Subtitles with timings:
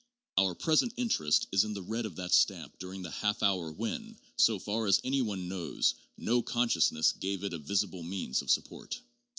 [0.35, 4.17] Our present interest is in the red of that stamp during the half hour when,
[4.35, 8.99] so far as any one knows, no consciousness gave it a visible means of support.